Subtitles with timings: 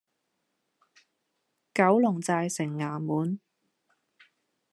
[1.75, 3.39] 九龍寨城衙門